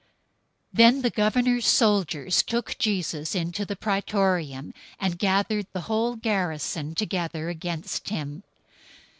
027:027 0.73 0.77
Then 0.77 1.01
the 1.03 1.09
governor's 1.11 1.67
soldiers 1.67 2.41
took 2.41 2.75
Jesus 2.79 3.35
into 3.35 3.67
the 3.67 3.75
Praetorium, 3.75 4.73
and 4.99 5.19
gathered 5.19 5.67
the 5.73 5.81
whole 5.81 6.15
garrison 6.15 6.95
together 6.95 7.49
against 7.49 8.09
him. 8.09 8.41